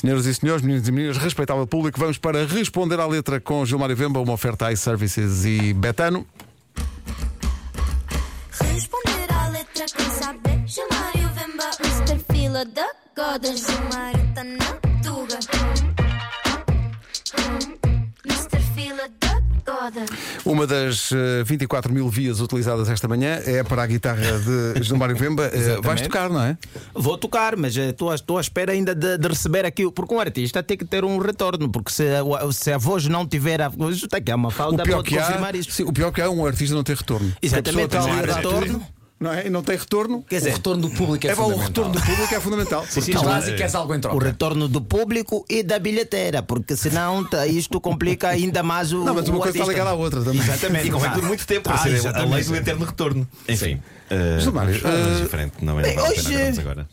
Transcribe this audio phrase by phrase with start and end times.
[0.00, 3.94] Senhoras e senhores, meninos e meninas, respeitável público, vamos para responder à letra com Gilmário
[3.94, 6.26] Vemba, uma oferta iServices e Betano.
[8.50, 12.24] Responder à letra quem saber Gilmário Vemba Mr.
[12.32, 15.99] Fila da Goda Gilmário tá na tuga
[20.44, 24.38] Uma das eh, 24 mil vias utilizadas esta manhã é para a guitarra
[24.74, 25.44] de Gilmário Vemba.
[25.52, 26.56] Eh, vais tocar, não é?
[26.94, 30.76] Vou tocar, mas estou à espera ainda de, de receber aqui, porque um artista tem
[30.76, 34.16] que ter um retorno, porque se, a- se a voz não tiver a voz, está
[34.18, 35.70] aqui há uma O falta, pior, pode que há, confirmar isso.
[35.72, 37.32] sim, o pior que há é um artista não ter retorno.
[37.42, 38.84] Exatamente, não há retorno.
[39.20, 39.46] Não é?
[39.46, 40.24] E não tem retorno.
[40.26, 41.66] Quer O dizer, retorno do público é, É bom, o fundamental.
[41.68, 42.86] retorno do público é fundamental.
[42.88, 44.24] Se estás e queres algo em o troca.
[44.26, 49.04] retorno do público e da bilheteira, porque senão tá, isto complica ainda mais o.
[49.04, 49.72] Não, mas uma o coisa está artista.
[49.72, 50.40] ligada à outra também.
[50.40, 50.88] Exatamente.
[50.88, 53.28] E convém por muito tempo para Ah, ser a lei do eterno retorno.
[53.46, 53.74] Enfim.
[53.74, 55.82] Uh, eh, em frente, não é?
[56.00, 56.88] hoje- agora.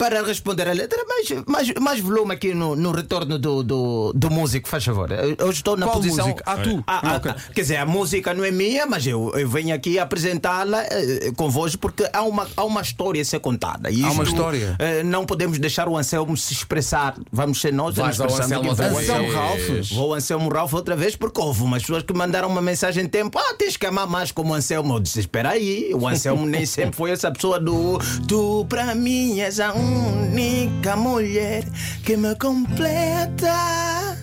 [0.00, 4.30] Para responder à letra, mais, mais, mais volume aqui no, no retorno do, do, do
[4.30, 5.10] músico, faz favor.
[5.12, 6.24] Eu estou na Qual posição.
[6.28, 6.42] músico?
[6.46, 6.82] Ah, tu.
[6.86, 7.34] Ah, Ah, ah, ok.
[7.54, 11.78] Quer dizer, a música não é minha, mas eu, eu venho aqui apresentá-la eh, convosco
[11.78, 13.90] porque há uma, há uma história a ser contada.
[13.90, 14.74] E Há uma história?
[14.78, 17.14] eh, não podemos deixar o Anselmo se expressar.
[17.30, 18.68] Vamos ser nós a nos expressando Anselmo aqui.
[18.70, 19.10] outra Vou- vez.
[19.10, 19.92] Anselmo Ralph.
[19.92, 23.38] Vou Anselmo Ralph outra vez porque houve umas pessoas que mandaram uma mensagem em tempo.
[23.38, 24.94] Ah, tens que amar mais como o Anselmo.
[24.94, 29.40] Eu disse: Espera aí, o Anselmo nem sempre foi essa pessoa do Tu para mim
[29.40, 31.64] és a única mulher
[32.04, 34.16] que me completa.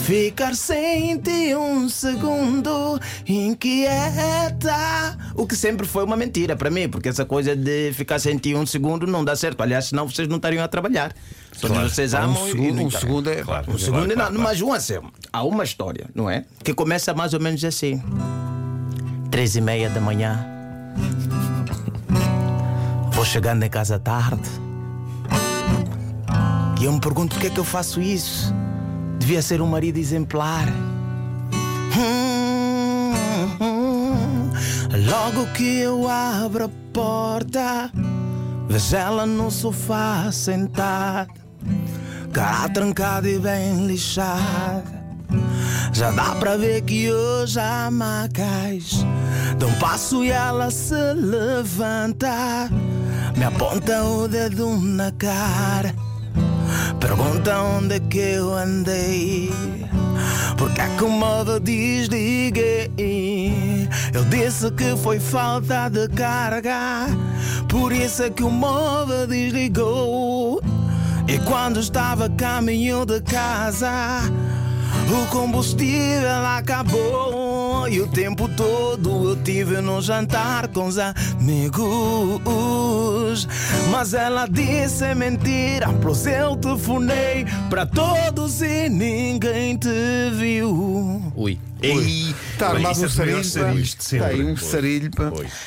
[0.00, 5.18] Ficar sem ti um segundo inquieta.
[5.34, 8.54] O que sempre foi uma mentira para mim, porque essa coisa de ficar sem ti
[8.54, 9.60] um segundo não dá certo.
[9.60, 11.12] Aliás, senão vocês não estariam a trabalhar.
[11.60, 13.42] Todos vocês Um amam e segundo, não um segundo é.
[13.42, 13.70] Claro.
[13.70, 15.12] Um segundo, não, mas um Anselmo.
[15.30, 16.44] Há uma história, não é?
[16.64, 18.02] Que começa mais ou menos assim:
[19.30, 20.46] três e meia da manhã.
[23.12, 24.67] Vou chegando em casa tarde.
[26.80, 28.54] E eu me pergunto por que é que eu faço isso.
[29.18, 30.66] Devia ser um marido exemplar.
[35.08, 37.90] Logo que eu abro a porta,
[38.68, 41.28] vejo ela no sofá sentada,
[42.32, 44.98] cara trancada e bem lixada.
[45.92, 49.04] Já dá pra ver que hoje há macais.
[49.58, 52.70] Dá um passo e ela se levanta,
[53.36, 56.07] me aponta o dedo na cara.
[57.00, 59.50] Pergunta onde é que eu andei.
[60.56, 62.90] Porque que o modo desliguei.
[62.96, 67.06] Ele disse que foi falta de carga.
[67.68, 70.60] Por isso é que o modo desligou.
[71.28, 74.22] E quando estava a caminho de casa,
[75.08, 77.47] o combustível acabou.
[77.90, 81.86] E o tempo todo eu tive no jantar com os amigos.
[83.90, 89.88] Mas ela disse é mentira, pois eu telefonei para todos e ninguém te
[90.34, 91.32] viu.
[91.34, 91.58] Ui.
[91.80, 94.24] Ei, Está armado isso um é o sarilho.
[94.24, 95.10] aí um sarilho.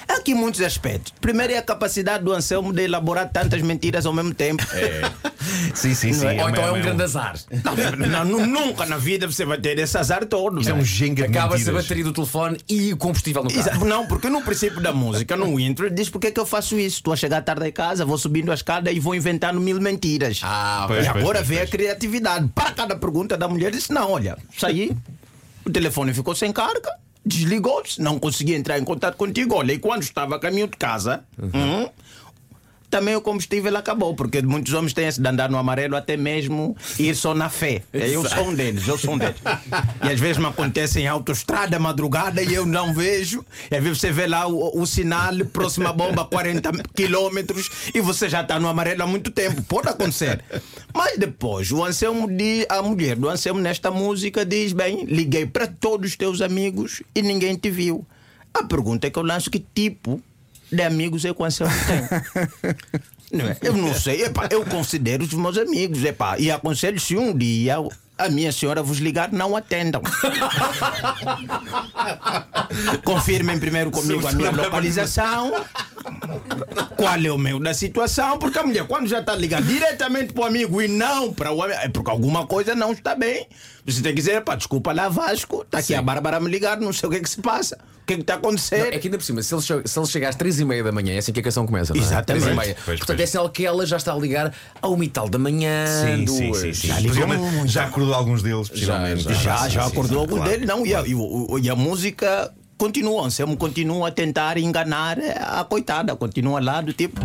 [0.07, 1.13] Há aqui muitos aspectos.
[1.21, 4.63] Primeiro é a capacidade do Anselmo de elaborar tantas mentiras ao mesmo tempo.
[5.73, 6.25] Sim, sim, sim.
[6.39, 7.35] Ou então é um grande azar.
[8.09, 10.59] Não, nu- nunca na vida você vai ter esse azar todo.
[10.61, 13.85] Isso é um jenga de Acaba-se a bateria do telefone e o combustível no carro.
[13.85, 16.97] Não, porque no princípio da música, no intro, diz porque é que eu faço isso.
[16.97, 20.41] Estou a chegar tarde em casa, vou subindo a escada e vou inventando mil mentiras.
[20.43, 21.71] Ah, Pois, e pois, agora pois, vem a pois.
[21.71, 22.49] criatividade.
[22.53, 24.91] Para cada pergunta da mulher, disse: Não, olha, saí,
[25.65, 26.91] o telefone ficou sem carga,
[27.25, 29.55] desligou-se, não consegui entrar em contato contigo.
[29.55, 31.89] Olha, e quando estava a caminho de casa, hum,
[32.91, 36.75] também o combustível acabou, porque muitos homens têm esse de andar no amarelo até mesmo
[36.99, 37.81] ir só na fé.
[37.93, 39.37] Eu sou um deles, eu sou um deles.
[40.03, 43.45] E às vezes me acontece em autoestrada, madrugada, e eu não vejo.
[43.71, 48.27] E às vezes você vê lá o, o sinal, próxima bomba, 40 quilômetros, e você
[48.27, 49.61] já está no amarelo há muito tempo.
[49.63, 50.43] Pode acontecer.
[50.93, 55.65] Mas depois, o Anselmo diz, a mulher do Anselmo nesta música diz: Bem, liguei para
[55.65, 58.05] todos os teus amigos e ninguém te viu.
[58.53, 60.21] A pergunta é que eu lanço: que tipo
[60.71, 61.73] de amigos é o Anselmo?
[63.31, 63.57] Não é?
[63.61, 67.77] Eu não sei, epá, eu considero os meus amigos, epá, e aconselho se um dia
[68.17, 70.01] a minha senhora vos ligar, não atendam.
[73.03, 75.65] Confirmem primeiro comigo a minha localização.
[76.97, 78.37] Qual é o meu da situação?
[78.37, 81.61] Porque a mulher, quando já está ligando diretamente para o amigo e não para o
[81.63, 83.47] amigo, é porque alguma coisa não está bem.
[83.85, 86.79] Você tem que dizer, pá, desculpa lá, Vasco, está aqui a Bárbara a me ligar,
[86.79, 87.77] não sei o que é que se passa.
[88.03, 88.93] O que é que está a acontecer?
[88.93, 90.91] É que ainda por cima, se ele, se ele chega às 3 e meia da
[90.91, 91.93] manhã, é assim que a canção começa.
[91.93, 92.03] Não é?
[92.03, 92.43] Exatamente.
[92.43, 92.77] Três e meia.
[92.85, 93.29] Pois, Portanto, pois.
[93.29, 95.85] é sinal que ela já está a ligar ao mital da manhã.
[95.87, 96.37] Sim, duas.
[96.57, 96.87] sim, sim, sim.
[96.87, 97.67] Já ligou.
[97.67, 99.23] Já acordou alguns deles, possivelmente.
[99.23, 100.51] já, Já, Sim, já sim, acordou sim, algum claro.
[100.51, 100.85] dele, não.
[100.85, 102.51] E a, e o- e a música
[102.81, 107.21] continua, o Anselmo continua a tentar enganar a coitada, continua lá do tipo.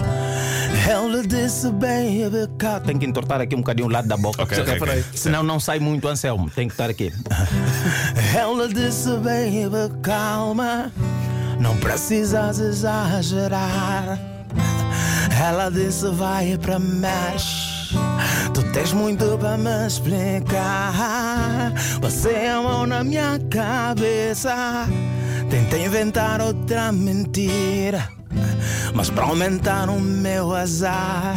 [0.86, 2.78] Ela disse, baby, cá.
[2.78, 4.42] Tem que entortar aqui um bocadinho o lado da boca.
[4.42, 5.04] Ok, ok, ok.
[5.14, 6.50] Senão não sai muito Anselmo.
[6.50, 7.10] Tem que estar aqui.
[8.36, 10.92] Ela disse, baby, calma.
[11.58, 14.20] Não precisas exagerar.
[15.42, 17.96] Ela disse, vai para mexe.
[18.52, 21.72] Tu tens muito para me explicar.
[22.02, 24.86] Você é a mão na minha cabeça.
[25.50, 28.08] Tentei inventar outra mentira.
[28.94, 31.36] Mas para aumentar o meu azar,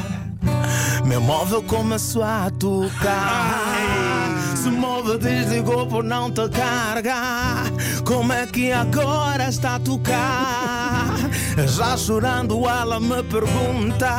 [1.05, 4.37] meu móvel começou a tocar.
[4.55, 7.65] Se o móvel desligou por não te carregar,
[8.05, 11.15] como é que agora está a tocar?
[11.67, 14.09] Já chorando, ela me pergunta: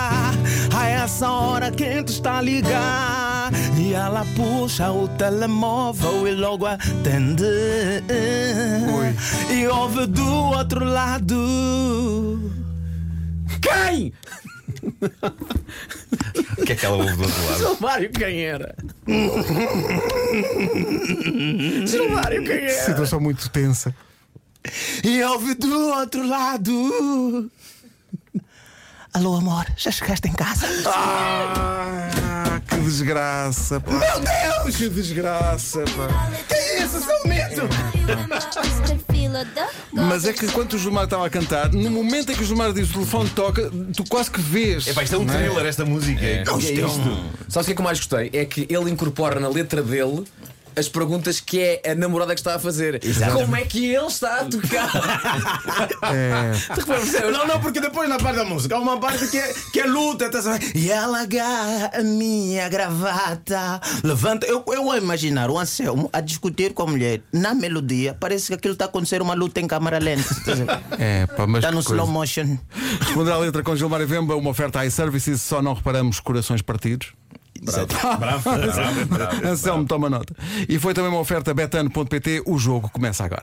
[0.77, 3.30] A essa hora quem te está a ligar?
[3.79, 7.45] E ela puxa o telemóvel e logo atende.
[9.51, 12.51] E ouve do outro lado.
[13.61, 14.13] Quem?
[16.59, 17.59] O que é que ela ouve do outro lado?
[17.59, 18.75] Gilmário, quem era?
[21.87, 22.85] Gilmário, quem era?
[22.85, 23.95] Situação muito tensa.
[25.03, 27.51] E ouve do outro lado.
[29.13, 30.67] Alô, amor, já chegaste em casa?
[30.87, 32.50] Ah,
[32.81, 33.93] que desgraça, pá.
[33.93, 34.77] Meu Deus!
[34.77, 36.31] Que desgraça, pá.
[36.49, 37.69] Que é isso, seu medo?
[39.93, 42.73] Mas é que quando o Gilmar estava a cantar, no momento em que o Gilmar
[42.73, 44.87] diz o telefone toca, tu quase que vês.
[44.87, 46.21] Epá, isto é um não thriller, esta música.
[46.53, 47.31] O que é isto?
[47.49, 48.31] Sabe o que é que eu mais gostei?
[48.33, 50.25] É que ele incorpora na letra dele
[50.77, 53.01] as perguntas que é a namorada que está a fazer.
[53.33, 54.91] Como é que ele está a tocar?
[56.13, 56.53] É.
[57.31, 59.87] Não, não, porque depois na parte da música há uma parte que é, que é
[59.87, 60.31] luta.
[60.31, 60.65] Tá, sabendo?
[60.75, 63.81] e ela agarra a minha gravata.
[64.03, 64.47] Levanta.
[64.47, 68.17] Eu, eu a imaginar o Anselmo a discutir com a mulher na melodia.
[68.19, 70.25] Parece que aquilo está a acontecer uma luta em câmara lenta.
[70.99, 72.59] É, pá, mas Está no slow motion.
[73.01, 77.13] Responder à letra com Gilmar e Vemba, uma oferta iServices, só não reparamos corações partidos.
[77.67, 77.95] Exato.
[78.19, 79.47] Bravo, bravo, bravo.
[79.49, 80.35] Anselmo, toma nota.
[80.69, 83.39] E foi também uma oferta betano.pt, o jogo começa agora.